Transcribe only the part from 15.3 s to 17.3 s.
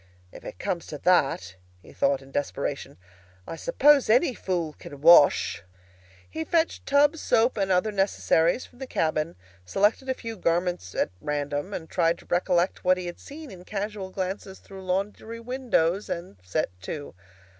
windows, and set to.